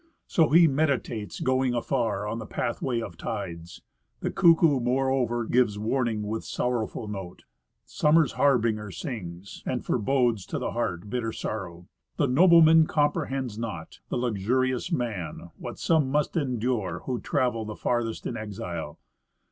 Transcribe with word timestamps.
So 0.25 0.49
he 0.49 0.67
meditates 0.67 1.39
going 1.39 1.75
afar 1.75 2.27
on 2.27 2.39
the 2.39 2.47
pathway 2.47 3.01
of 3.01 3.17
tides. 3.17 3.83
The 4.21 4.31
cuckoo, 4.31 4.79
moreover, 4.79 5.43
gives 5.45 5.77
warning 5.77 6.23
with 6.23 6.43
sorrowful 6.43 7.07
note. 7.07 7.43
Summer's 7.85 8.31
harbinger 8.31 8.89
sings, 8.89 9.61
and 9.63 9.85
forebodes 9.85 10.47
to 10.47 10.57
the 10.57 10.71
heart 10.71 11.07
bitter 11.11 11.31
sorrow. 11.31 11.87
The 12.17 12.25
nobleman 12.25 12.87
comprehends 12.87 13.59
not, 13.59 13.99
the 14.09 14.17
luxurious 14.17 14.91
man, 14.91 15.51
What 15.59 15.77
some 15.77 16.09
must 16.09 16.35
endure, 16.35 17.03
who 17.05 17.19
travel 17.19 17.63
the 17.63 17.75
farthest 17.75 18.25
in 18.25 18.35
exile. 18.35 18.97